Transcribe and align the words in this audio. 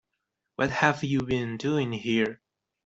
What 0.55 0.71
have 0.71 1.03
you 1.03 1.19
been 1.21 1.57
doing 1.57 1.93
here? 1.93 2.41